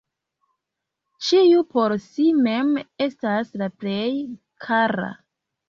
Ĉiu 1.27 1.61
por 1.75 1.95
si 2.07 2.25
mem 2.47 2.73
estas 3.09 3.55
la 3.65 3.71
plej 3.85 4.09
kara. 4.69 5.17